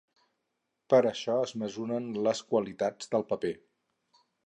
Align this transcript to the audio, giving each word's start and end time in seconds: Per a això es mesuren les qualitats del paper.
Per 0.93 0.99
a 1.01 1.09
això 1.09 1.35
es 1.49 1.53
mesuren 1.65 2.09
les 2.29 2.43
qualitats 2.55 3.15
del 3.15 3.31
paper. 3.35 3.57